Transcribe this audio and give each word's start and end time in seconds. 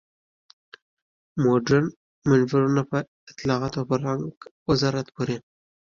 مډرن 1.43 1.85
منبرونه 2.29 2.81
په 2.89 2.97
اطلاعاتو 3.31 3.77
او 3.81 3.85
فرهنګ 3.89 4.21
وزارت 4.69 5.07
پورې. 5.15 5.35